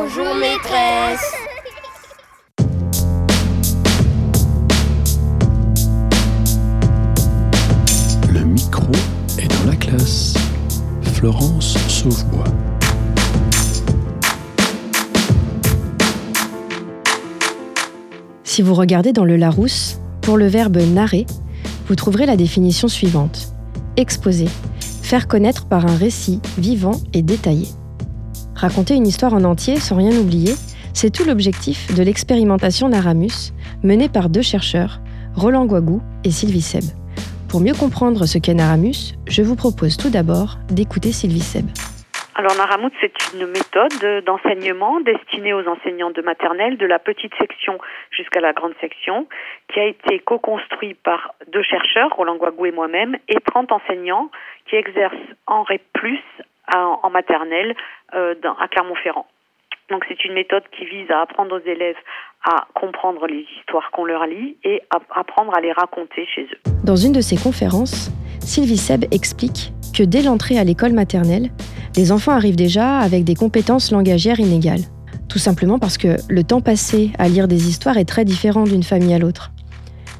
[0.00, 1.32] Bonjour maîtresse.
[8.32, 8.92] Le micro
[9.40, 10.34] est dans la classe.
[11.14, 12.44] Florence Sauvebois.
[18.44, 21.26] Si vous regardez dans le Larousse, pour le verbe narrer,
[21.88, 23.52] vous trouverez la définition suivante.
[23.96, 24.48] Exposer,
[25.02, 27.66] faire connaître par un récit vivant et détaillé.
[28.58, 30.54] Raconter une histoire en entier sans rien oublier,
[30.92, 34.98] c'est tout l'objectif de l'expérimentation Naramus, menée par deux chercheurs,
[35.36, 36.82] Roland Guagou et Sylvie Seb.
[37.48, 41.66] Pour mieux comprendre ce qu'est Naramus, je vous propose tout d'abord d'écouter Sylvie Seb.
[42.34, 47.78] Alors Naramout, c'est une méthode d'enseignement destinée aux enseignants de maternelle de la petite section
[48.10, 49.28] jusqu'à la grande section,
[49.72, 54.30] qui a été co-construit par deux chercheurs, Roland Guagou et moi-même, et 30 enseignants
[54.66, 55.14] qui exercent
[55.46, 55.82] en REP+,
[56.74, 57.74] en, maternelle,
[58.14, 59.26] euh, à Clermont-Ferrand.
[59.90, 61.96] Donc c'est une méthode qui vise à apprendre aux élèves
[62.44, 66.70] à comprendre les histoires qu'on leur lit et à apprendre à les raconter chez eux.
[66.84, 71.48] Dans une de ses conférences, Sylvie Seb explique que dès l'entrée à l'école maternelle,
[71.96, 74.82] les enfants arrivent déjà avec des compétences langagières inégales.
[75.28, 78.82] Tout simplement parce que le temps passé à lire des histoires est très différent d'une
[78.82, 79.50] famille à l'autre.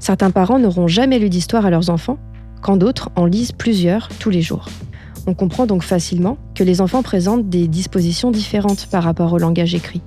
[0.00, 2.18] Certains parents n'auront jamais lu d'histoire à leurs enfants,
[2.62, 4.66] quand d'autres en lisent plusieurs tous les jours.
[5.28, 9.74] On comprend donc facilement que les enfants présentent des dispositions différentes par rapport au langage
[9.74, 10.00] écrit.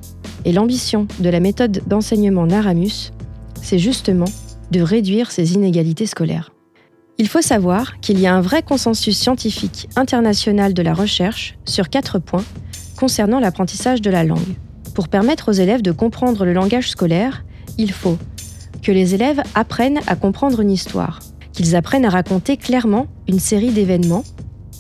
[0.45, 3.11] Et l'ambition de la méthode d'enseignement Naramus,
[3.61, 4.25] c'est justement
[4.72, 6.50] de réduire ces inégalités scolaires.
[7.19, 11.89] Il faut savoir qu'il y a un vrai consensus scientifique international de la recherche sur
[11.89, 12.44] quatre points
[12.97, 14.56] concernant l'apprentissage de la langue.
[14.95, 17.45] Pour permettre aux élèves de comprendre le langage scolaire,
[17.78, 18.17] il faut
[18.81, 21.19] que les élèves apprennent à comprendre une histoire,
[21.53, 24.23] qu'ils apprennent à raconter clairement une série d'événements,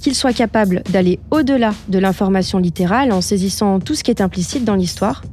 [0.01, 4.65] qu'ils soient capables d'aller au-delà de l'information littérale en saisissant tout ce qui est implicite
[4.65, 5.23] dans l'histoire,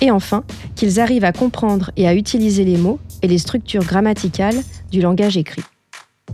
[0.00, 4.62] et enfin qu'ils arrivent à comprendre et à utiliser les mots et les structures grammaticales
[4.90, 5.62] du langage écrit.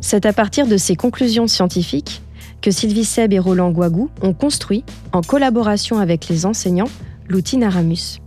[0.00, 2.23] C'est à partir de ces conclusions scientifiques
[2.63, 6.89] que Sylvie Seb et Roland Guagou ont construit, en collaboration avec les enseignants,
[7.29, 8.20] l'outil Naramus.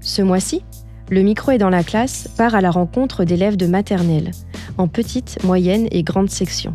[0.00, 0.62] Ce mois-ci,
[1.10, 4.30] le micro est dans la classe part à la rencontre d'élèves de maternelle,
[4.78, 6.74] en petite, moyenne et grande section.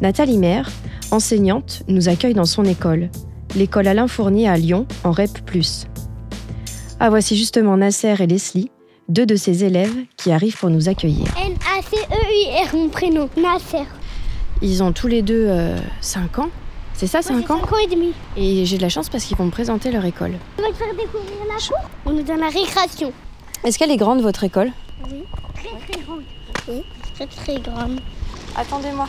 [0.00, 0.70] Nathalie Maire,
[1.10, 3.10] enseignante, nous accueille dans son école,
[3.56, 5.38] l'école Alain Fournier à Lyon, en REP.
[7.00, 8.70] Ah, voici justement Nasser et Leslie,
[9.08, 11.26] deux de ses élèves qui arrivent pour nous accueillir.
[11.44, 13.86] N-A-C-E-I-R, mon prénom, Nasser.
[14.62, 15.50] Ils ont tous les deux
[16.00, 16.50] 5 ans.
[16.94, 18.12] C'est ça, 5 ans 5 ans et demi.
[18.36, 20.32] Et j'ai de la chance parce qu'ils vont me présenter leur école.
[20.58, 21.90] On va te faire découvrir la cour.
[22.06, 23.12] On est dans la récréation?
[23.64, 24.70] Est-ce qu'elle est grande, votre école?
[25.10, 26.22] Oui, très très grande.
[26.68, 28.00] Oui, très très grande.
[28.56, 29.08] Attendez-moi.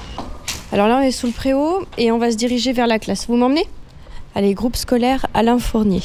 [0.72, 3.28] Alors là, on est sous le préau et on va se diriger vers la classe.
[3.28, 3.68] Vous m'emmenez?
[4.36, 6.04] Allez, groupe scolaire Alain Fournier.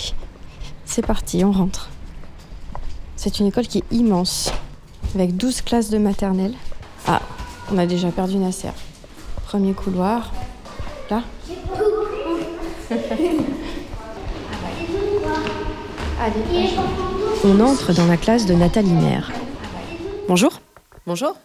[0.87, 1.91] C'est parti, on rentre.
[3.17, 4.53] C'est une école qui est immense,
[5.15, 6.55] avec 12 classes de maternelle.
[7.07, 7.21] Ah,
[7.73, 8.71] on a déjà perdu Nasser.
[9.47, 10.33] Premier couloir.
[11.11, 11.23] Là
[16.21, 16.71] Allez.
[17.45, 19.31] On entre dans la classe de Nathalie Maire.
[20.29, 20.61] Bonjour.
[21.07, 21.37] Bonjour.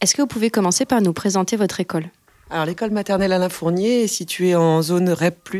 [0.00, 2.10] Est-ce que vous pouvez commencer par nous présenter votre école?
[2.50, 5.50] Alors, l'école maternelle Alain Fournier est située en zone REP,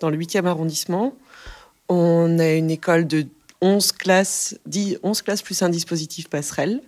[0.00, 1.14] dans le 8e arrondissement.
[1.88, 3.26] On a une école de
[3.60, 6.82] 11 classes, 10, 11 classes plus un dispositif passerelle.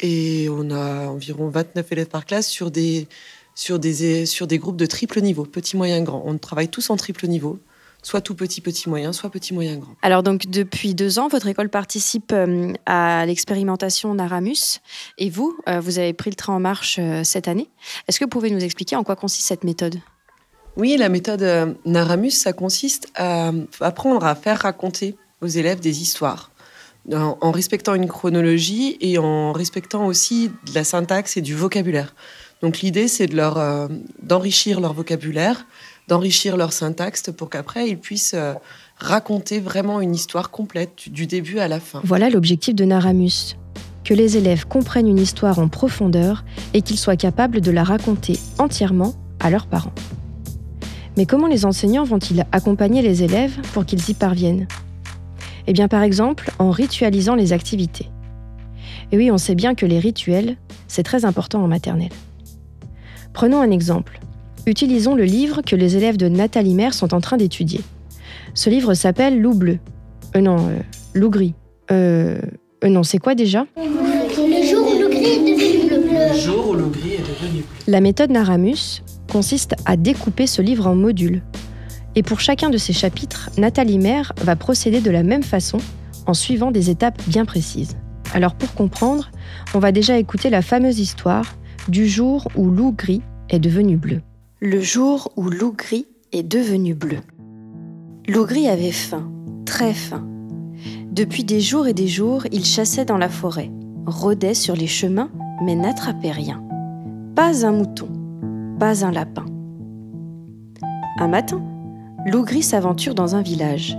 [0.00, 3.06] Et on a environ 29 élèves par classe sur des,
[3.54, 6.24] sur des, sur des groupes de triple niveau, petit, moyen, grand.
[6.26, 7.60] On travaille tous en triple niveau,
[8.02, 9.94] soit tout petit, petit, moyen, soit petit, moyen, grand.
[10.02, 14.80] Alors donc depuis deux ans, votre école participe euh, à l'expérimentation Naramus
[15.18, 17.68] et vous, euh, vous avez pris le train en marche euh, cette année.
[18.08, 19.96] Est-ce que vous pouvez nous expliquer en quoi consiste cette méthode?
[20.76, 26.50] Oui, la méthode Naramus, ça consiste à apprendre à faire raconter aux élèves des histoires
[27.12, 32.14] en, en respectant une chronologie et en respectant aussi de la syntaxe et du vocabulaire.
[32.62, 33.88] Donc l'idée, c'est de leur euh,
[34.22, 35.66] d'enrichir leur vocabulaire,
[36.08, 38.54] d'enrichir leur syntaxe pour qu'après ils puissent euh,
[38.96, 42.00] raconter vraiment une histoire complète du, du début à la fin.
[42.04, 43.56] Voilà l'objectif de Naramus.
[44.04, 46.44] Que les élèves comprennent une histoire en profondeur
[46.74, 49.92] et qu'ils soient capables de la raconter entièrement à leurs parents.
[51.16, 54.68] Mais comment les enseignants vont-ils accompagner les élèves pour qu'ils y parviennent?
[55.66, 58.08] Eh bien par exemple en ritualisant les activités.
[59.12, 60.56] Et oui, on sait bien que les rituels,
[60.88, 62.12] c'est très important en maternelle.
[63.32, 64.20] Prenons un exemple.
[64.66, 67.80] Utilisons le livre que les élèves de Nathalie Maire sont en train d'étudier.
[68.54, 69.78] Ce livre s'appelle Loup bleu.
[70.34, 70.78] Euh non, euh,
[71.14, 71.54] loup gris.
[71.92, 72.40] Euh,
[72.84, 73.64] euh, non, c'est quoi déjà?
[73.76, 73.82] Le
[74.68, 76.32] jour où le gris est devenu bleu.
[76.32, 77.68] Le jour où le gris est devenu bleu.
[77.86, 81.42] La méthode Naramus consiste à découper ce livre en modules.
[82.16, 85.78] Et pour chacun de ces chapitres, Nathalie Maire va procéder de la même façon
[86.26, 87.96] en suivant des étapes bien précises.
[88.34, 89.30] Alors pour comprendre,
[89.74, 91.54] on va déjà écouter la fameuse histoire
[91.88, 94.22] du jour où loup gris est devenu bleu.
[94.62, 97.18] Le jour où loup gris est devenu bleu.
[98.26, 99.30] Loup gris avait faim,
[99.66, 100.26] très faim.
[101.12, 103.70] Depuis des jours et des jours, il chassait dans la forêt,
[104.06, 105.28] rôdait sur les chemins,
[105.62, 106.64] mais n'attrapait rien.
[107.34, 108.08] Pas un mouton,
[108.78, 109.44] pas un lapin.
[111.18, 111.62] Un matin,
[112.24, 113.94] Loup gris s'aventure dans un village.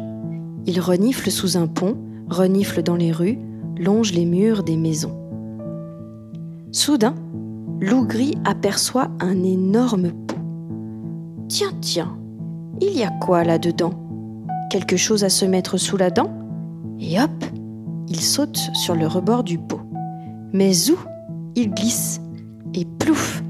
[0.65, 1.95] Il renifle sous un pont,
[2.31, 3.37] renifle dans les rues,
[3.77, 5.15] longe les murs des maisons.
[6.71, 7.13] Soudain,
[7.79, 10.13] Loup gris aperçoit un énorme.
[11.47, 12.17] Tiens, tiens,
[12.81, 13.93] il y a quoi là-dedans?
[14.69, 16.29] Quelque chose à se mettre sous la dent?
[16.99, 17.45] Et hop,
[18.09, 19.79] il saute sur le rebord du pot.
[20.51, 20.97] Mais où
[21.55, 22.19] Il glisse
[22.73, 23.41] et plouf,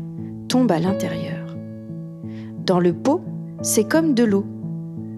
[0.47, 1.55] tombe à l'intérieur.
[2.67, 3.21] Dans le pot,
[3.63, 4.45] c'est comme de l'eau.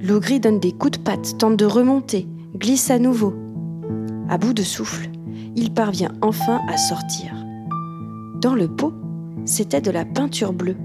[0.01, 3.33] Loup gris donne des coups de patte, tente de remonter, glisse à nouveau.
[4.29, 5.09] À bout de souffle,
[5.57, 7.35] il parvient enfin à sortir.
[8.41, 8.93] Dans le pot,
[9.43, 10.77] c'était de la peinture bleue.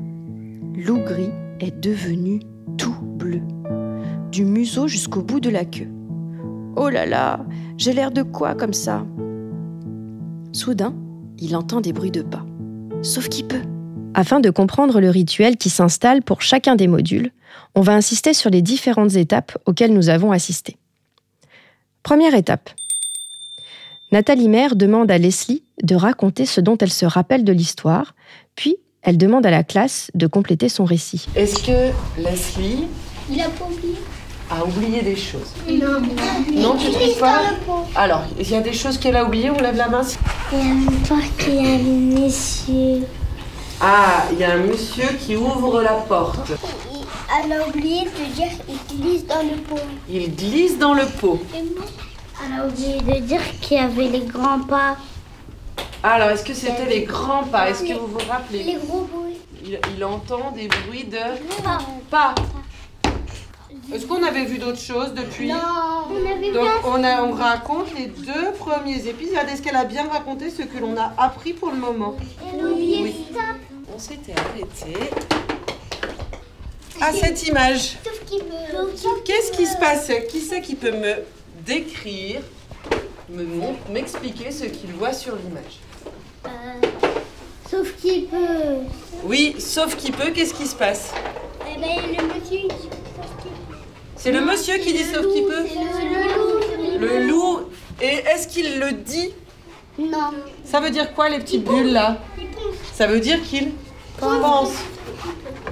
[0.74, 1.30] Loup gris
[1.64, 2.40] est devenu
[2.76, 3.40] tout bleu,
[4.30, 5.88] du museau jusqu'au bout de la queue.
[6.76, 7.44] Oh là là,
[7.78, 9.06] j'ai l'air de quoi comme ça?
[10.52, 10.94] Soudain,
[11.38, 12.44] il entend des bruits de pas.
[13.02, 13.62] Sauf qu'il peut.
[14.14, 17.32] Afin de comprendre le rituel qui s'installe pour chacun des modules,
[17.74, 20.76] on va insister sur les différentes étapes auxquelles nous avons assisté.
[22.02, 22.70] Première étape.
[24.12, 28.14] Nathalie Maire demande à Leslie de raconter ce dont elle se rappelle de l'histoire,
[28.54, 31.26] puis elle demande à la classe de compléter son récit.
[31.36, 32.88] Est-ce que Leslie
[33.30, 33.96] Il a pas oublié
[34.50, 35.54] a oublié des choses?
[35.66, 36.02] Non.
[36.54, 37.40] Non, tu trouves pas
[37.96, 40.02] Alors, il y a des choses qu'elle a oubliées, on lève la main.
[40.52, 43.06] Il y a une porte qu'il y a un monsieur.
[43.80, 46.52] Ah, il y a un monsieur qui ouvre la porte.
[47.42, 49.80] Elle a oublié de dire qu'il glisse dans le pot.
[50.08, 51.40] Il glisse dans le pot.
[51.54, 54.96] Elle a oublié de dire qu'il y avait les grands pas.
[56.06, 57.70] Alors, est-ce que c'était les grands pas?
[57.70, 59.38] Est-ce que vous vous Les rappelez gros bruits.
[59.64, 61.16] il, il entend des bruits de
[61.62, 61.78] Pas.
[62.10, 62.34] pas.
[63.92, 65.50] Est-ce qu'on avait vu d'autres choses depuis?
[65.50, 69.46] On avait Donc on, a, on raconte les deux premiers épisodes.
[69.50, 72.14] Est-ce qu'elle a bien raconté ce que l'on a appris pour le moment?
[72.54, 73.14] Oui.
[73.34, 73.40] ça.
[73.94, 74.98] On s'était arrêté
[77.00, 77.96] à cette image.
[79.24, 81.14] Qu'est-ce qui se passait Qui c'est qui peut me
[81.64, 82.40] décrire,
[83.30, 83.44] me
[83.90, 85.78] m'expliquer ce qu'il voit sur l'image?
[87.70, 88.36] Sauf qu'il peut.
[89.24, 91.12] Oui, sauf qui peut, qu'est-ce qui se passe
[91.62, 91.88] Eh ben,
[92.18, 93.76] le monsieur, il dit sauf qu'il peut.
[94.16, 97.00] C'est le monsieur qui dit sauf qui peut le loup.
[97.00, 97.60] Le loup.
[98.00, 99.30] Et est-ce qu'il le dit
[99.98, 100.30] Non.
[100.64, 102.18] Ça veut dire quoi les petites bulles là
[102.94, 103.72] Ça veut dire qu'il
[104.18, 104.72] pense.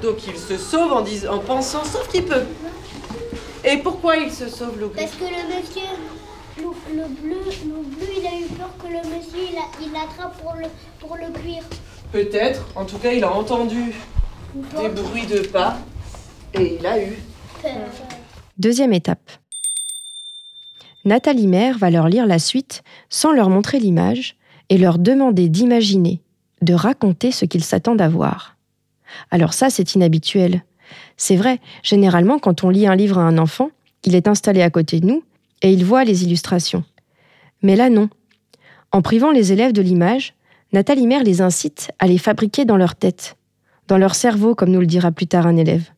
[0.02, 2.42] Donc il se sauve en, dis- en pensant sauf qu'il peut.
[3.64, 5.88] Et pourquoi il se sauve le Parce que le monsieur,
[6.58, 6.64] le,
[6.96, 10.37] le bleu, le bleu, il a eu peur que le monsieur, il, a- il l'attrape
[10.43, 10.66] pour le,
[11.00, 11.62] pour le cuire.
[12.12, 12.66] Peut-être.
[12.76, 13.93] En tout cas, il a entendu
[14.54, 15.78] des bruits de pas
[16.54, 17.16] et il a eu.
[17.62, 17.72] Peur.
[18.58, 19.31] Deuxième étape.
[21.04, 24.37] Nathalie Maire va leur lire la suite sans leur montrer l'image
[24.69, 26.20] et leur demander d'imaginer,
[26.60, 28.56] de raconter ce qu'ils s'attendent à voir.
[29.31, 30.64] Alors ça, c'est inhabituel.
[31.16, 33.70] C'est vrai, généralement, quand on lit un livre à un enfant,
[34.05, 35.25] il est installé à côté de nous
[35.62, 36.85] et il voit les illustrations.
[37.62, 38.10] Mais là, non.
[38.91, 40.34] En privant les élèves de l'image,
[40.72, 43.36] Nathalie Maire les incite à les fabriquer dans leur tête,
[43.89, 45.91] dans leur cerveau, comme nous le dira plus tard un élève.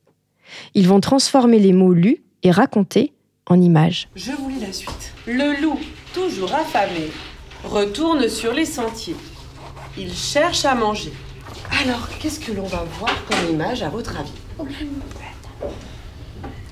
[0.75, 3.13] Ils vont transformer les mots lus et racontés
[3.47, 4.09] en images.
[4.15, 5.13] Je vous lis la suite.
[5.27, 5.79] Le loup,
[6.13, 7.11] toujours affamé,
[7.65, 9.17] retourne sur les sentiers.
[9.97, 11.13] Il cherche à manger.
[11.83, 14.33] Alors, qu'est-ce que l'on va voir comme image à votre avis?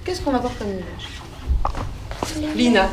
[0.05, 1.92] Qu'est-ce qu'on va voir comme image?
[2.55, 2.91] Lina,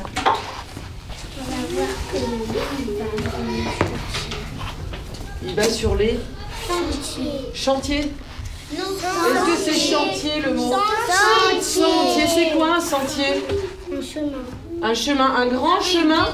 [5.45, 6.19] il va sur les
[7.53, 8.11] chantiers.
[8.71, 10.73] Est-ce que c'est chantier le mot
[11.61, 13.43] Sentier, c'est quoi un sentier
[13.91, 14.37] Un chemin.
[14.81, 16.27] Un chemin, un grand chemin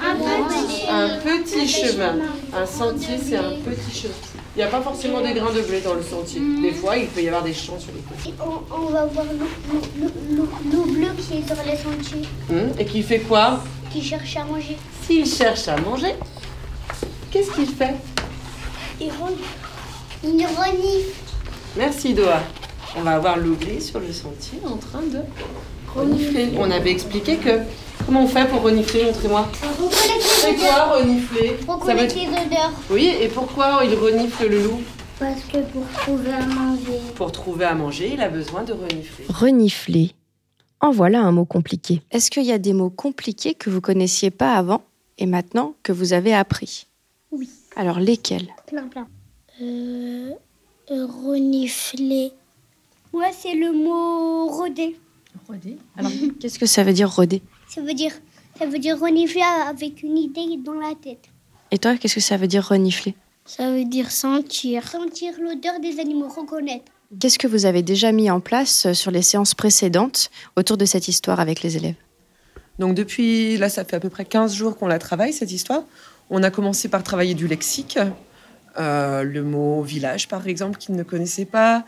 [0.00, 0.82] Un petit.
[0.88, 2.14] Un petit chemin.
[2.54, 4.35] Un sentier, c'est un petit chemin.
[4.56, 6.40] Il n'y a pas forcément des grains de blé dans le sentier.
[6.62, 8.34] Des fois, il peut y avoir des champs sur les côtés.
[8.40, 12.70] On, on va voir l'eau- l'eau- l'eau l'eau bleue qui est sur les sentiers, Hum,
[12.78, 14.76] Et qui fait quoi qui cherche à manger.
[15.06, 16.14] S'il cherche à manger,
[17.30, 17.94] qu'est-ce qu'il fait
[19.00, 19.42] Il renifle.
[20.24, 21.20] Il renifle.
[21.76, 22.40] Merci Doha.
[22.98, 25.18] On va avoir l'oubli sur le sentier en train de
[25.94, 26.48] renifler.
[26.58, 27.60] On avait expliqué que.
[28.06, 29.48] Comment on fait pour renifler Montrez-moi.
[29.52, 30.98] C'est les quoi odeurs.
[31.00, 32.72] renifler veut collecte les odeurs.
[32.88, 34.80] Oui, et pourquoi il renifle le loup
[35.18, 37.00] Parce que pour trouver à manger.
[37.16, 39.24] Pour trouver à manger, il a besoin de renifler.
[39.28, 40.12] Renifler.
[40.80, 42.00] En voilà un mot compliqué.
[42.12, 44.82] Est-ce qu'il y a des mots compliqués que vous connaissiez pas avant
[45.18, 46.86] et maintenant que vous avez appris?
[47.32, 47.50] Oui.
[47.74, 48.54] Alors lesquels?
[48.68, 49.08] Plein, plein.
[49.60, 50.30] Euh,
[50.92, 52.30] euh, renifler.
[53.12, 54.96] Ouais, c'est le mot rôder.
[55.48, 55.76] Rôder.
[55.96, 57.42] Alors qu'est-ce que ça veut dire rôder
[57.76, 58.12] Ça veut dire,
[58.58, 61.26] ça veut dire renifler avec une idée dans la tête.
[61.70, 63.14] Et toi, qu'est-ce que ça veut dire renifler?
[63.44, 64.88] Ça veut dire sentir.
[64.88, 66.90] Sentir l'odeur des animaux, reconnaître.
[67.20, 71.06] Qu'est-ce que vous avez déjà mis en place sur les séances précédentes autour de cette
[71.08, 71.96] histoire avec les élèves?
[72.78, 75.84] Donc depuis, là, ça fait à peu près 15 jours qu'on la travaille, cette histoire.
[76.30, 77.98] On a commencé par travailler du lexique,
[78.78, 81.84] euh, le mot village, par exemple, qu'ils ne connaissaient pas,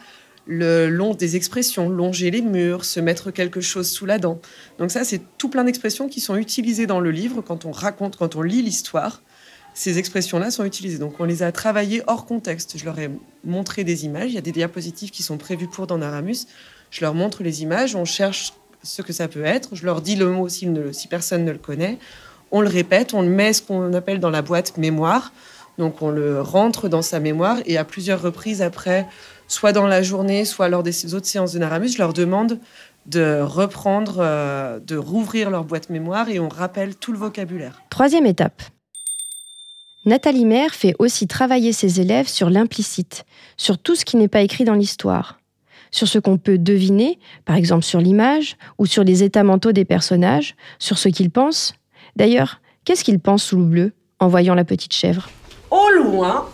[0.49, 4.41] le long des expressions, longer les murs, se mettre quelque chose sous la dent.
[4.79, 8.17] Donc ça, c'est tout plein d'expressions qui sont utilisées dans le livre quand on raconte,
[8.17, 9.23] quand on lit l'histoire.
[9.75, 10.99] Ces expressions-là sont utilisées.
[10.99, 12.79] Donc on les a travaillées hors contexte.
[12.79, 13.11] Je leur ai
[13.45, 14.31] montré des images.
[14.31, 16.47] Il y a des diapositives qui sont prévues pour dans Aramus.
[16.91, 17.95] Je leur montre les images.
[17.95, 19.77] On cherche ce que ça peut être.
[19.77, 21.99] Je leur dis le mot si, si personne ne le connaît.
[22.51, 23.13] On le répète.
[23.13, 25.31] On le met ce qu'on appelle dans la boîte mémoire.
[25.77, 29.07] Donc on le rentre dans sa mémoire et à plusieurs reprises après,
[29.49, 32.61] soit dans la journée, soit lors des autres séances de Naramus, je leur demande
[33.07, 37.83] de reprendre, euh, de rouvrir leur boîte mémoire et on rappelle tout le vocabulaire.
[37.91, 38.63] Troisième étape.
[40.05, 43.25] Nathalie Maire fait aussi travailler ses élèves sur l'implicite,
[43.57, 45.41] sur tout ce qui n'est pas écrit dans l'histoire,
[45.91, 49.85] sur ce qu'on peut deviner, par exemple sur l'image, ou sur les états mentaux des
[49.85, 51.75] personnages, sur ce qu'ils pensent.
[52.17, 55.29] D'ailleurs, qu'est-ce qu'ils pensent sous le bleu en voyant la petite chèvre?
[55.71, 56.49] Au loin,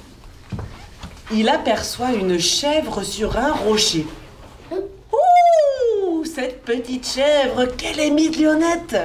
[1.32, 4.06] il aperçoit une chèvre sur un rocher.
[4.70, 8.96] Ouh, cette petite chèvre, qu'elle est mignonnette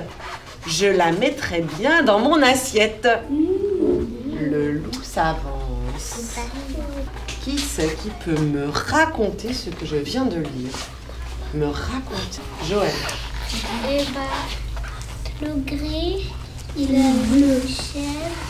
[0.67, 3.07] Je la mettrai bien dans mon assiette.
[3.29, 6.35] Le loup s'avance.
[7.41, 10.73] Qui c'est qui peut me raconter ce que je viens de lire?
[11.53, 12.41] Me raconter.
[12.67, 12.91] Joël.
[13.89, 14.19] Et bah,
[15.41, 16.31] le gris,
[16.77, 18.49] il a le chèvre.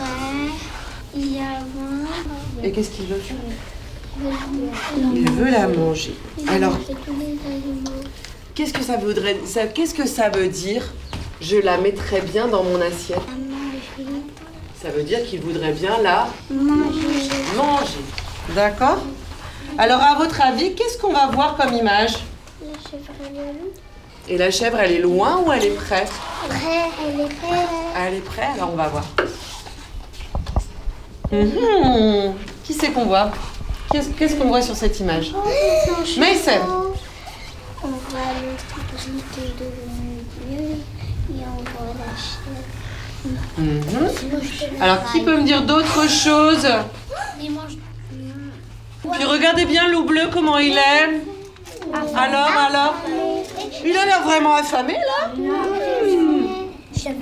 [0.00, 0.50] Ouais,
[1.16, 2.62] il y a un.
[2.62, 3.36] Et qu'est-ce qu'il veut faire
[5.14, 6.14] Il veut la manger.
[6.48, 6.76] Alors,
[8.54, 10.92] qu'est-ce que ça voudrait ça, Qu'est-ce que ça veut dire
[11.40, 13.18] Je la mettrai bien dans mon assiette.
[14.82, 17.00] Ça veut dire qu'il voudrait bien la Manger.
[17.56, 18.04] manger.
[18.54, 18.98] D'accord
[19.78, 22.18] Alors, à votre avis, qu'est-ce qu'on va voir comme image?
[22.60, 23.70] La chèvre et le loup.
[24.28, 26.04] Et la chèvre, elle est loin ou elle est près?
[26.48, 27.68] Prêt, elle est prête.
[27.96, 29.04] Elle est près, alors on va voir.
[31.42, 32.34] Mhm.
[32.64, 33.30] Qui c'est qu'on voit
[33.92, 35.32] Qu'est-ce qu'on voit sur cette image
[36.18, 36.60] Mason
[37.82, 38.54] On voit le
[38.96, 40.76] gris qui est devenu vieux
[41.30, 42.64] et on voit la chèvre.
[43.58, 44.80] Mhm.
[44.80, 46.66] Alors, qui peut me dire d'autres choses
[47.40, 47.76] Il mange.
[49.12, 51.20] Puis regardez bien loup bleu, comment il est.
[52.16, 52.94] Alors, alors
[53.84, 55.30] Il a l'air vraiment affamé, là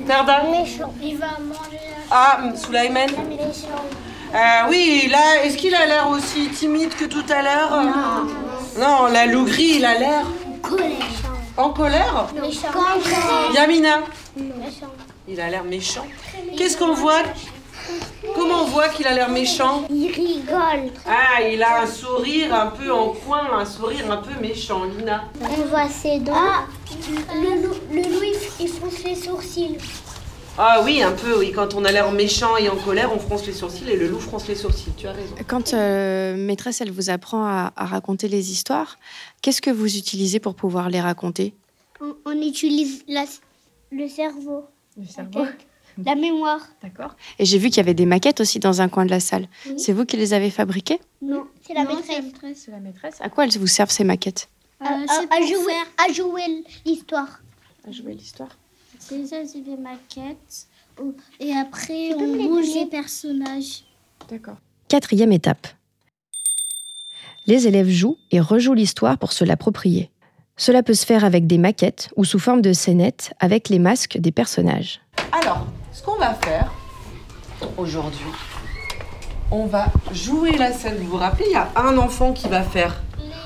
[0.06, 0.94] Pardon Méchant.
[1.02, 1.80] Il va manger
[2.14, 4.38] Ah, Souleyman la.
[4.38, 7.82] Euh, oui, là, est-ce qu'il a l'air aussi timide que tout à l'heure?
[8.78, 10.22] Non, la loup gris, il a l'air
[10.62, 10.92] Colère.
[11.56, 12.26] en colère?
[12.40, 12.68] Méchant.
[13.54, 13.98] Yamina,
[14.36, 14.92] Méchant.
[15.28, 16.06] il a l'air méchant.
[16.56, 17.22] Qu'est-ce qu'on voit?
[18.34, 19.82] Comment on voit qu'il a l'air méchant?
[19.90, 20.92] Il rigole.
[21.06, 25.24] Ah, il a un sourire un peu en coin, un sourire un peu méchant, Lina.
[25.42, 26.34] On voit ses dents.
[27.34, 29.76] le loup, le loup il, il fronce les sourcils.
[30.58, 31.50] Ah oui, un peu, oui.
[31.52, 34.20] Quand on a l'air méchant et en colère, on fronce les sourcils et le loup
[34.20, 34.92] fronce les sourcils.
[34.96, 35.34] Tu as raison.
[35.46, 38.98] Quand euh, maîtresse, elle vous apprend à, à raconter les histoires,
[39.40, 41.54] qu'est-ce que vous utilisez pour pouvoir les raconter?
[42.00, 43.24] On, on utilise la-
[43.90, 44.64] le cerveau,
[44.96, 45.04] Le
[46.04, 46.60] la mémoire.
[46.82, 47.16] D'accord.
[47.38, 49.46] Et j'ai vu qu'il y avait des maquettes aussi dans un coin de la salle.
[49.66, 49.74] Oui.
[49.78, 51.00] C'est vous qui les avez fabriquées?
[51.22, 52.62] Non, c'est la maîtresse.
[52.64, 53.16] C'est la maîtresse.
[53.20, 54.48] À quoi elles vous servent ces maquettes?
[54.80, 55.74] À, à- à jouer,
[56.08, 57.40] à jouer l'histoire.
[57.86, 58.48] À jouer l'histoire.
[59.10, 60.66] Déjà, c'est des maquettes.
[61.40, 63.84] Et après, on bouge les personnages.
[64.28, 64.56] D'accord.
[64.88, 65.66] Quatrième étape.
[67.46, 70.10] Les élèves jouent et rejouent l'histoire pour se l'approprier.
[70.56, 74.18] Cela peut se faire avec des maquettes ou sous forme de scénettes avec les masques
[74.18, 75.00] des personnages.
[75.32, 76.72] Alors, ce qu'on va faire
[77.76, 78.26] aujourd'hui,
[79.50, 80.98] on va jouer la scène.
[80.98, 83.02] Vous vous rappelez, il y a un enfant qui va faire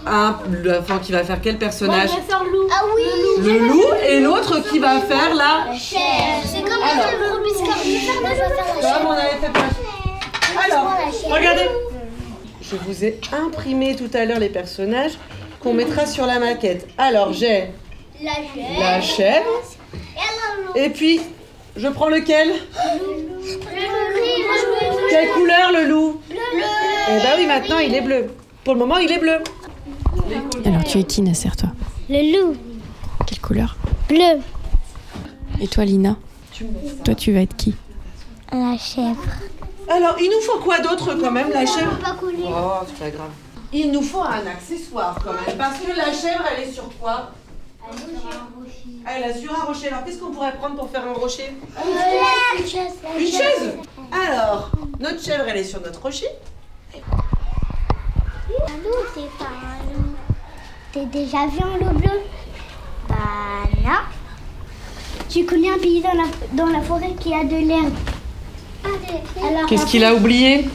[0.07, 2.69] un, l'enfant qui va faire quel personnage faire loup.
[2.71, 3.03] Ah oui
[3.43, 5.67] Le loup et l'autre qui va faire la.
[5.79, 7.11] C'est comme Alors.
[7.13, 8.21] le la- je vais faire
[8.81, 10.93] la Comme on avait fait pas- Alors,
[11.31, 11.69] regardez.
[12.63, 15.13] Je vous ai imprimé tout à l'heure les personnages
[15.61, 16.89] qu'on mettra sur la maquette.
[16.99, 17.69] Alors, j'ai
[18.23, 18.81] La chèvre.
[18.81, 19.63] la chèvre.
[20.75, 21.21] Et puis,
[21.77, 26.37] je prends lequel Le veux Quelle couleur le loup le
[27.11, 28.27] Eh ben oui, maintenant il est bleu.
[28.65, 29.39] Pour le moment, il est bleu.
[30.87, 31.71] Alors, tu es qui, Nasser, toi
[32.09, 32.57] Le loup.
[33.26, 33.76] Quelle couleur
[34.09, 34.40] Bleu.
[35.61, 36.16] Et toi, Lina
[37.05, 37.75] Toi, tu vas être qui
[38.52, 39.21] La chèvre.
[39.88, 42.45] Alors, il nous faut quoi d'autre quand même, la chèvre Pas couler.
[42.47, 43.31] Oh, c'est pas grave.
[43.73, 47.33] Il nous faut un accessoire quand même, parce que la chèvre, elle est sur quoi
[49.09, 49.88] Elle est sur un rocher.
[49.88, 51.52] Alors, qu'est-ce qu'on pourrait prendre pour faire un rocher
[52.57, 52.95] Une chaise.
[53.19, 53.76] Une chaise
[54.12, 56.28] Alors, notre chèvre, elle est sur notre rocher.
[56.95, 60.06] Un loup, c'est pas un loup.
[60.97, 62.21] T'es déjà vu un loup bleu
[63.07, 63.99] Bah non.
[65.29, 66.25] Tu connais un pays dans la,
[66.55, 67.93] dans la forêt qui a de l'herbe
[69.69, 70.67] Qu'est-ce qu'il a oublié?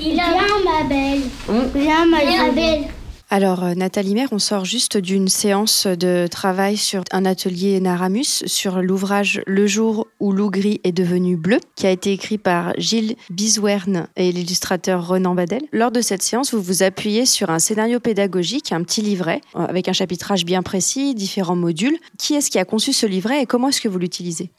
[0.00, 0.24] Il a...
[0.24, 1.20] Viens, ma belle.
[1.48, 1.70] Hum?
[1.72, 2.88] Viens, ma belle.
[3.32, 8.42] Alors, euh, Nathalie Maire, on sort juste d'une séance de travail sur un atelier Naramus
[8.46, 12.72] sur l'ouvrage Le jour où loup gris est devenu bleu, qui a été écrit par
[12.76, 15.62] Gilles Biswern et l'illustrateur Renan Badel.
[15.70, 19.60] Lors de cette séance, vous vous appuyez sur un scénario pédagogique, un petit livret, euh,
[19.60, 21.98] avec un chapitrage bien précis, différents modules.
[22.18, 24.50] Qui est-ce qui a conçu ce livret et comment est-ce que vous l'utilisez?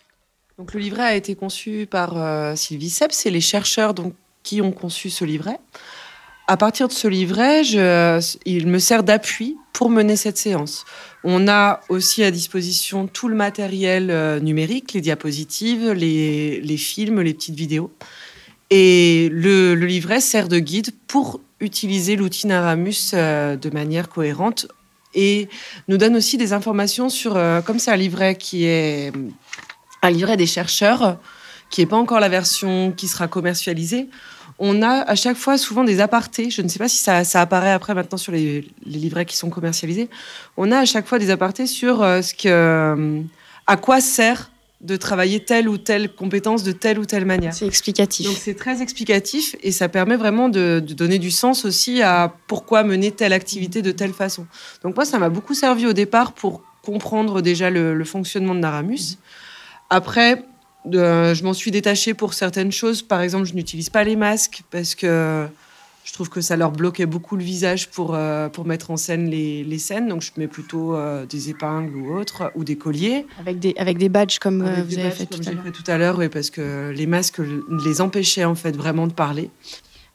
[0.57, 4.13] Donc le livret a été conçu par euh, Sylvie Sepp, c'est les chercheurs donc,
[4.43, 5.59] qui ont conçu ce livret.
[6.51, 10.83] À partir de ce livret, je- il me sert d'appui pour mener cette séance.
[11.23, 17.33] On a aussi à disposition tout le matériel euh, numérique, les diapositives, les, films, les
[17.33, 17.89] petites vidéos.
[18.69, 24.67] Et le, le livret sert de guide pour utiliser l'outil Naramus euh, de manière cohérente
[25.13, 25.47] et
[25.87, 29.13] nous donne aussi des informations sur, euh, comme c'est un livret qui est
[30.01, 31.17] un livret des chercheurs,
[31.69, 34.09] qui n'est pas encore la version qui sera commercialisée.
[34.59, 36.49] On a à chaque fois souvent des apartés.
[36.49, 39.37] Je ne sais pas si ça, ça apparaît après maintenant sur les, les livrets qui
[39.37, 40.09] sont commercialisés.
[40.57, 43.21] On a à chaque fois des apartés sur euh, ce que, euh,
[43.67, 47.53] à quoi sert de travailler telle ou telle compétence de telle ou telle manière.
[47.53, 48.25] C'est explicatif.
[48.25, 52.33] Donc c'est très explicatif et ça permet vraiment de, de donner du sens aussi à
[52.47, 54.47] pourquoi mener telle activité de telle façon.
[54.83, 58.59] Donc moi, ça m'a beaucoup servi au départ pour comprendre déjà le, le fonctionnement de
[58.59, 59.17] Naramus.
[59.91, 60.43] Après,
[60.93, 63.01] euh, je m'en suis détachée pour certaines choses.
[63.01, 65.47] Par exemple, je n'utilise pas les masques parce que
[66.03, 69.29] je trouve que ça leur bloquait beaucoup le visage pour, euh, pour mettre en scène
[69.29, 70.07] les, les scènes.
[70.07, 73.27] Donc je mets plutôt euh, des épingles ou autres, ou des colliers.
[73.39, 75.55] avec, des, avec des badges comme Avec vous avez badges, fait comme tout à j'ai
[75.55, 75.63] l'heure.
[75.65, 77.39] fait tout à l'heure, oui, parce que les masques
[77.85, 79.51] les empêchaient en fait vraiment de parler.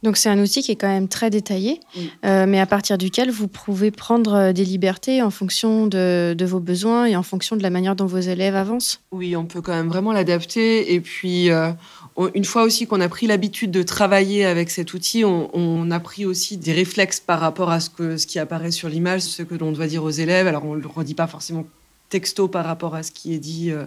[0.03, 2.11] Donc c'est un outil qui est quand même très détaillé, Oui.
[2.25, 6.45] euh, mais à partir duquel vous pouvez prendre euh, des libertés en fonction de, de
[6.45, 9.01] vos besoins et en fonction de la manière dont vos élèves avancent.
[9.11, 10.93] Oui, on peut quand même vraiment l'adapter.
[10.95, 11.73] Et puis, euh,
[12.17, 15.91] on- une fois aussi qu'on a pris l'habitude de travailler avec cet outil, on, on
[15.91, 19.23] a pris aussi des réflexes par rapport à ce, que, ce qui apparaît sur l'image,
[19.23, 20.47] ce que l'on doit dire aux élèves.
[20.47, 21.65] Alors, on ne le redit pas forcément
[22.11, 23.87] texto par rapport à ce qui est dit euh,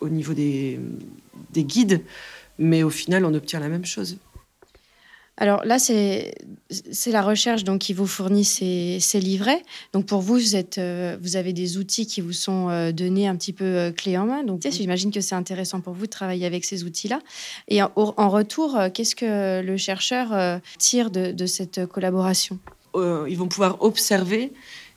[0.00, 0.80] au niveau des,
[1.52, 2.00] des guides,
[2.58, 4.16] mais au final, on obtient la même chose.
[5.36, 6.32] Alors là, c'est
[7.06, 9.62] la recherche donc, qui vous fournit ces, ces livrets.
[9.92, 13.26] Donc pour vous, vous, êtes, euh, vous avez des outils qui vous sont euh, donnés
[13.26, 14.44] un petit peu euh, clé en main.
[14.44, 17.18] Donc j'imagine que c'est intéressant pour vous de travailler avec ces outils-là.
[17.66, 22.58] Et en, en retour, euh, qu'est-ce que le chercheur tire de, de cette collaboration?
[22.94, 24.52] Ils vont pouvoir observer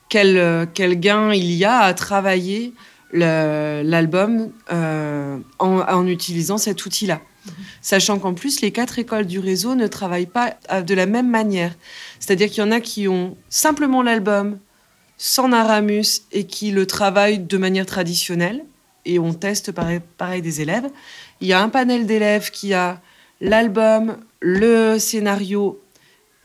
[0.08, 2.74] quel, quel gain il y a à travailler le-
[3.12, 7.20] l'album euh, en, utilisant cet outil-là.
[7.80, 11.30] Sachant qu'en plus, les quatre écoles du réseau ne travaillent pas euh, de la même
[11.30, 11.74] manière.
[12.20, 14.58] C'est-à-dire qu'il y en a qui ont simplement l'album
[15.16, 18.64] sans Naramus et qui le travaillent de manière traditionnelle.
[19.06, 20.88] Et on teste pareil, pareil des élèves.
[21.40, 23.00] Il y a un panel d'élèves qui a
[23.40, 25.80] l'album, le scénario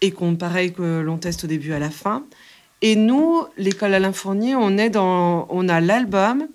[0.01, 2.25] et qu'on pareil que l'on teste au début à la fin.
[2.85, 6.47] Et nous, l'école Alain Fournier, on est dans, on a l'album,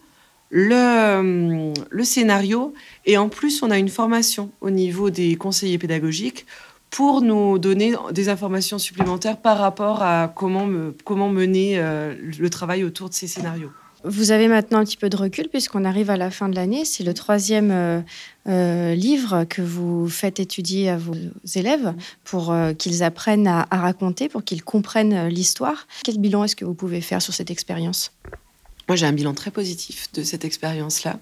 [0.51, 1.73] le,
[2.05, 2.75] scénario
[3.07, 6.45] et en plus on a une formation au niveau des conseillers pédagogiques
[6.91, 12.51] pour nous donner des informations supplémentaires par rapport à comment, me- comment mener euh, le
[12.51, 13.71] travail autour de ces scénarios.
[14.09, 16.87] Vous avez maintenant un petit peu de recul puisqu'on arrive à la fin de l'année.
[16.87, 18.01] C'est le troisième euh,
[18.49, 21.13] euh, livre que vous faites étudier à vos
[21.55, 21.93] élèves
[22.25, 25.87] pour euh, qu'ils apprennent à, raconter, pour qu'ils comprennent l'histoire.
[26.05, 28.13] Quel bilan est-ce que vous pouvez faire sur cette expérience?
[28.89, 31.19] Moi, j'ai un bilan très positif de cette expérience-là.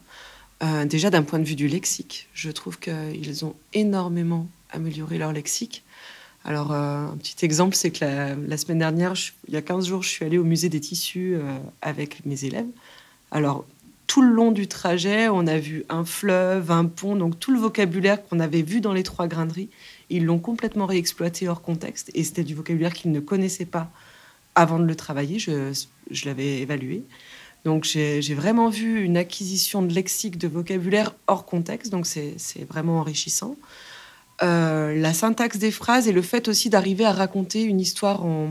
[0.86, 5.82] Déjà, d'un point de vue du lexique, je trouve qu'ils ont énormément amélioré leur lexique.
[6.46, 9.14] Alors, euh, un petit exemple, c'est que la, semaine dernière,
[9.48, 12.44] il y a 15 jours, je suis allée au musée des tissus euh, avec mes
[12.44, 12.68] élèves.
[13.32, 13.66] Alors,
[14.06, 17.58] tout le long du trajet, on a vu un fleuve, un pont, donc tout le
[17.58, 19.70] vocabulaire qu'on avait vu dans les trois graineries,
[20.08, 22.12] ils l'ont complètement réexploité hors contexte.
[22.14, 23.90] Et c'était du vocabulaire qu'ils ne connaissaient pas
[24.54, 25.40] avant de le travailler.
[25.40, 25.72] Je,
[26.24, 27.02] l'avais évalué.
[27.64, 32.36] Donc j'ai vraiment vu une acquisition de lexique, de vocabulaire hors contexte, donc c'est
[32.68, 33.56] vraiment enrichissant.
[34.42, 38.50] Euh, la syntaxe des phrases et le fait aussi d'arriver à raconter une histoire en,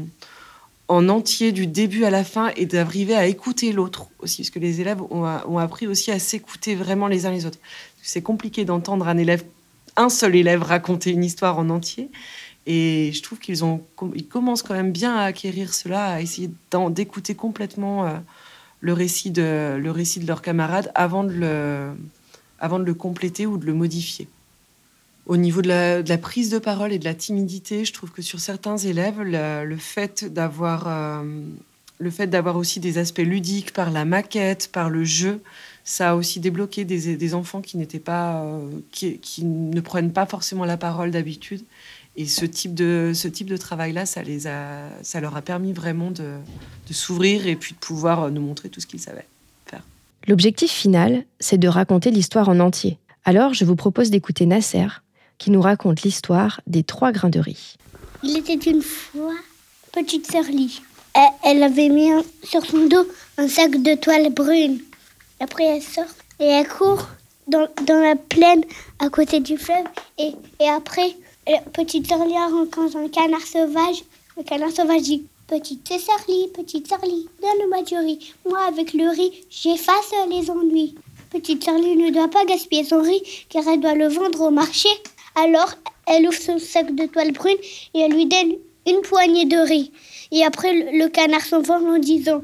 [0.88, 4.60] en entier du début à la fin et d'arriver à écouter l'autre aussi, parce que
[4.60, 7.60] les élèves ont, appris aussi à s'écouter vraiment les uns les autres.
[8.02, 9.44] C'est compliqué d'entendre un élève,
[9.96, 12.10] un seul élève raconter une histoire en entier.
[12.68, 13.84] Et je trouve qu'ils ont,
[14.16, 16.50] ils commencent quand même bien à acquérir cela, à essayer
[16.90, 18.18] d'écouter complètement euh,
[18.82, 23.74] le récit de le récit de leurs camarades avant de le compléter ou de le
[23.74, 24.28] modifier.
[25.26, 28.40] Au niveau de la, prise de parole et de la timidité, je trouve que sur
[28.40, 31.24] certains élèves, le, fait d'avoir euh,
[31.98, 35.42] le fait d'avoir aussi des aspects ludiques par la maquette, par le jeu,
[35.84, 40.66] ça a aussi débloqué des, enfants qui n'étaient pas, euh, qui, ne prennent pas forcément
[40.66, 41.64] la parole d'habitude.
[42.18, 45.74] Et ce type de, ce type de travail-là, ça, les a, ça leur a permis
[45.74, 46.38] vraiment de,
[46.88, 49.28] de s'ouvrir et puis de pouvoir nous montrer tout ce qu'ils savaient
[49.66, 49.82] faire.
[50.28, 53.00] L'objectif final, c'est de raconter l'histoire en entier.
[53.26, 54.88] Alors, je vous propose d'écouter Nasser,
[55.38, 57.76] qui nous raconte l'histoire des trois grains de riz.
[58.24, 59.34] Il était une fois
[59.92, 60.82] petite sœur Lee.
[61.44, 62.10] Elle, avait mis
[62.44, 64.80] sur son dos un sac de toile brune.
[65.40, 66.04] Après, elle sort
[66.40, 67.08] et elle court
[67.48, 68.64] dans, la plaine
[69.00, 69.86] à côté du fleuve.
[70.18, 71.16] Et, et après,
[71.74, 74.04] petite sœur Lee rencontre un canard sauvage.
[74.38, 78.34] Le canard sauvage dit Petite sœur Lee, petite sœur Lee, donne-moi du riz.
[78.50, 80.96] Moi, avec le riz, j'efface les ennuis.
[81.30, 84.50] Petite sœur Lee ne doit pas gaspiller son riz car elle doit le vendre au
[84.50, 84.90] marché.
[85.36, 85.74] Alors,
[86.08, 87.58] elle ouvre son sac de toile brune
[87.94, 88.54] et elle lui donne
[88.88, 89.92] une poignée de riz.
[90.32, 92.42] Et après, le canard s'envole en disant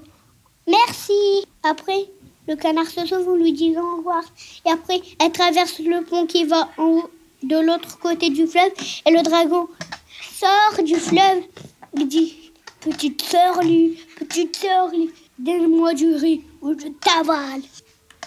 [0.67, 1.45] Merci.
[1.63, 2.07] Après,
[2.47, 4.23] le canard se sauve en lui disant au revoir.
[4.65, 6.69] Et après, elle traverse le pont qui va
[7.43, 8.71] de l'autre côté du fleuve.
[9.07, 9.67] Et le dragon
[10.33, 11.43] sort du fleuve.
[11.95, 12.51] Il dit
[12.81, 17.61] Petite sœur, lui, petite sœur, lui, donne-moi du riz ou je t'avale.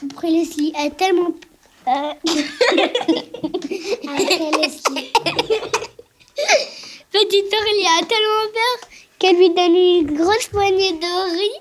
[0.04, 1.32] Après, Leslie est tellement.
[7.12, 11.60] Petite sœur, il a tellement peur qu'elle lui donne une grosse poignée de riz.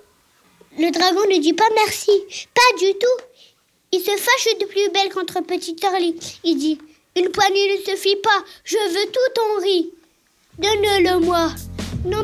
[0.80, 2.12] Le dragon ne dit pas merci,
[2.54, 3.20] pas du tout.
[3.92, 5.92] Il se fâche de plus belle contre Petite sœur.
[6.44, 6.80] Il dit
[7.18, 9.92] Une poignée ne suffit pas, je veux tout ton riz.
[10.58, 11.52] Donne-le-moi.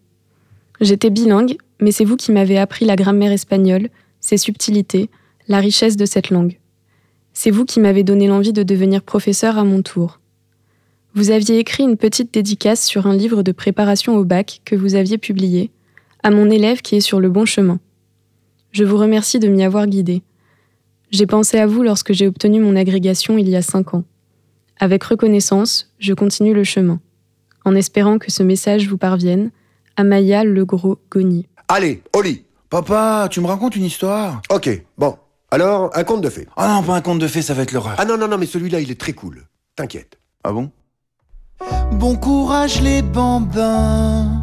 [0.81, 5.11] J'étais bilingue, mais c'est vous qui m'avez appris la grammaire espagnole, ses subtilités,
[5.46, 6.59] la richesse de cette langue.
[7.35, 10.20] C'est vous qui m'avez donné l'envie de devenir professeur à mon tour.
[11.14, 14.94] Vous aviez écrit une petite dédicace sur un livre de préparation au bac que vous
[14.94, 15.70] aviez publié,
[16.22, 17.81] à mon élève qui est sur le bon chemin.
[18.72, 20.22] Je vous remercie de m'y avoir guidé.
[21.11, 24.05] J'ai pensé à vous lorsque j'ai obtenu mon agrégation il y a cinq ans.
[24.81, 27.01] Avec reconnaissance, je continue le chemin
[27.69, 29.51] en espérant que ce message vous parvienne.
[29.97, 31.47] Amaya Legros Goni.
[31.69, 32.45] Allez, Oli.
[32.71, 34.43] Papa, tu me racontes une histoire?
[34.51, 35.17] Ok, bon.
[35.51, 36.47] Alors, un conte de fées.
[36.57, 37.95] Ah non, pas un conte de fées, ça va être l'horreur.
[37.99, 39.47] Ah non, non, non, mais celui-là, il est très cool.
[39.77, 40.19] T'inquiète.
[40.45, 40.71] Ah bon?
[41.93, 44.43] Bon courage les bambins.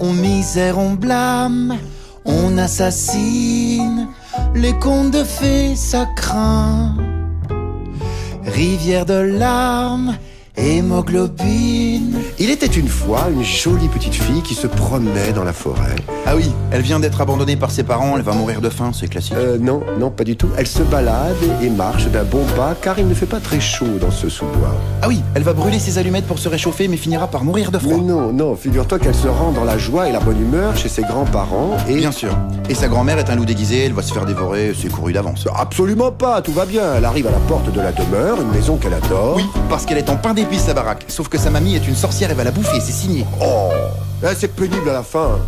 [0.00, 1.76] On misère, on blâme,
[2.24, 4.08] on assassine.
[4.54, 6.96] Les contes de fées, ça craint.
[8.44, 10.16] Rivière de larmes
[10.56, 12.18] hémoglobine.
[12.38, 15.96] Il était une fois une jolie petite fille qui se promenait dans la forêt.
[16.26, 19.08] Ah oui, elle vient d'être abandonnée par ses parents, elle va mourir de faim, c'est
[19.08, 19.34] classique.
[19.36, 20.48] Euh, non, non, pas du tout.
[20.56, 23.98] Elle se balade et marche d'un bon pas car il ne fait pas très chaud
[24.00, 24.74] dans ce sous-bois.
[25.02, 27.78] Ah oui, elle va brûler ses allumettes pour se réchauffer mais finira par mourir de
[27.78, 27.96] froid.
[27.96, 30.88] Mais non, non, figure-toi qu'elle se rend dans la joie et la bonne humeur chez
[30.88, 31.96] ses grands-parents et...
[31.96, 32.36] Bien sûr.
[32.68, 35.46] Et sa grand-mère est un loup déguisé, elle va se faire dévorer, c'est couru d'avance.
[35.56, 36.94] Absolument pas, tout va bien.
[36.96, 39.36] Elle arrive à la porte de la demeure, une maison qu'elle adore.
[39.36, 41.04] Oui, parce qu'elle est en pain d'épices sa baraque.
[41.08, 43.26] Sauf que sa mamie est une sorcière et va la bouffer, c'est signé.
[43.42, 43.70] Oh,
[44.22, 45.38] là, c'est pénible à la fin.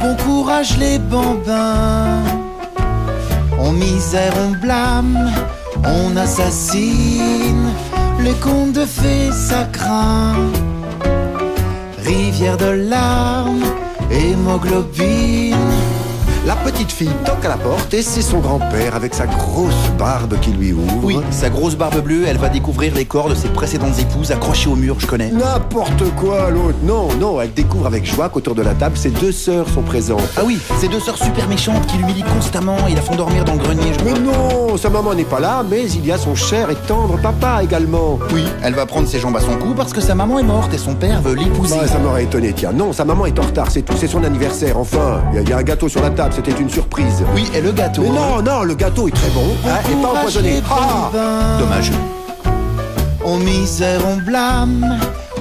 [0.00, 2.22] Bon courage les bambins.
[3.58, 5.30] On misère, on blâme,
[5.84, 7.68] on assassine.
[8.20, 10.50] Les contes de fées, ça craint.
[12.04, 13.64] Rivière de larmes,
[14.10, 15.71] hémoglobine.
[16.44, 20.34] La petite fille toque à la porte et c'est son grand-père avec sa grosse barbe
[20.40, 21.04] qui lui ouvre.
[21.04, 24.68] Oui, sa grosse barbe bleue, elle va découvrir les corps de ses précédentes épouses accrochées
[24.68, 25.30] au mur, je connais.
[25.30, 26.78] N'importe quoi, l'autre.
[26.82, 30.20] Non, non, elle découvre avec joie qu'autour de la table, ses deux sœurs sont présentes.
[30.36, 33.52] Ah oui, ces deux sœurs super méchantes qui l'humilient constamment et la font dormir dans
[33.54, 33.92] le grenier.
[33.96, 36.76] je Mais non, sa maman n'est pas là, mais il y a son cher et
[36.88, 38.18] tendre papa également.
[38.34, 40.74] Oui, elle va prendre ses jambes à son cou parce que sa maman est morte
[40.74, 41.76] et son père veut l'épouser.
[41.78, 42.72] Bah, ça m'aurait étonné, tiens.
[42.72, 44.76] Non, sa maman est en retard, c'est tout, c'est son anniversaire.
[44.76, 47.24] Enfin, il y a- il y, a un gâteau sur la table, c'était une surprise.
[47.34, 48.02] Oui, et le gâteau.
[48.02, 50.62] Mais non, non, le gâteau est très bon, hein, et pas empoisonné.
[50.70, 51.10] Ah.
[51.58, 51.92] Dommage.
[53.24, 54.98] On misère, on blâme,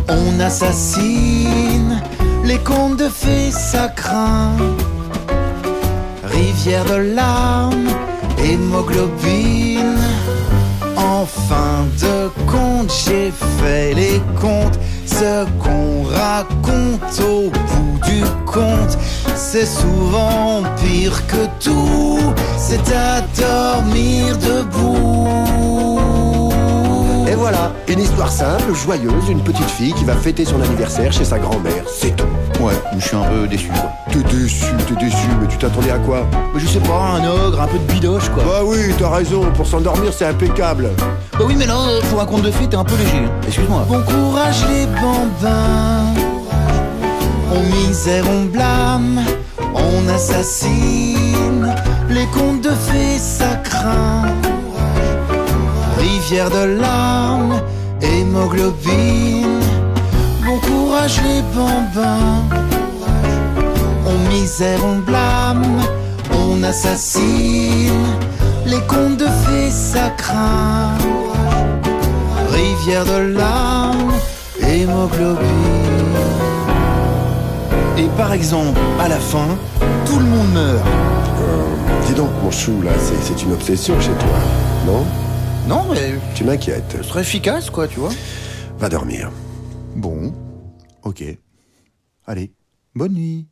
[0.07, 2.01] on assassine.
[2.43, 4.55] Les contes de fées, ça craint.
[6.23, 7.89] Rivière de larmes,
[8.43, 9.97] hémoglobine.
[10.97, 14.79] En fin de compte, j'ai fait les comptes.
[15.19, 18.97] Ce qu'on raconte au bout du compte,
[19.35, 22.19] c'est souvent pire que tout.
[22.57, 25.70] C'est à dormir debout.
[27.31, 31.23] Et voilà, une histoire simple, joyeuse, une petite fille qui va fêter son anniversaire chez
[31.23, 31.85] sa grand-mère.
[31.87, 32.25] C'est tout.
[32.61, 33.89] Ouais, je suis un peu déçu, quoi.
[34.11, 36.27] T'es déçu, t'es déçu, mais tu t'attendais à quoi?
[36.53, 38.43] Mais je sais pas, un ogre, un peu de bidoche, quoi.
[38.43, 40.89] Bah oui, t'as raison, pour s'endormir c'est impeccable.
[41.31, 41.77] Bah oui, mais là,
[42.09, 43.23] pour un conte de fées, t'es un peu léger.
[43.47, 43.85] Excuse-moi.
[43.87, 46.13] Bon courage les bambins.
[47.49, 49.21] On misère, on blâme,
[49.73, 51.73] on assassine.
[52.09, 54.27] Les contes de fées, ça craint.
[56.13, 57.61] Rivière de larmes,
[58.01, 59.61] hémoglobine.
[60.45, 62.43] Bon courage les bambins.
[64.05, 65.79] On misère, on blâme,
[66.33, 68.07] on assassine.
[68.65, 70.97] Les contes de fées, ça craint.
[72.51, 74.11] Rivière de larmes,
[74.59, 76.17] hémoglobine.
[77.97, 79.47] Et par exemple, à la fin,
[80.05, 80.85] tout le monde meurt.
[82.05, 84.39] Dis donc, mon chou, là, c'est c'est une obsession chez toi,
[84.85, 85.05] non?
[85.67, 86.97] Non, mais Tu m'inquiètes.
[86.97, 88.11] ce serait efficace, quoi, tu vois.
[88.77, 89.31] Va dormir.
[89.95, 90.33] Bon,
[91.03, 91.23] ok.
[92.25, 92.51] Allez,
[92.95, 93.47] bonne nuit.